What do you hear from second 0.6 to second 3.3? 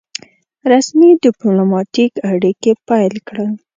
رسمي ډيپلوماټیک اړیکي پیل